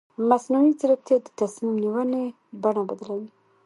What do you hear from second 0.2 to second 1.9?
مصنوعي ځیرکتیا د تصمیم